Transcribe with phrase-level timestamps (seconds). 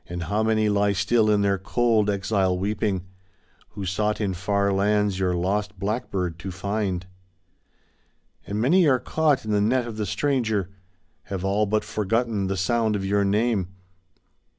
[0.19, 3.05] How many lie still, in their cold exile sleeping,
[3.73, 7.05] Who sought in far lands your lost blackbird to find?
[8.47, 10.71] "And many are caught in the net of the stranger—
[11.25, 13.67] Have all but forgotten the sound of your name.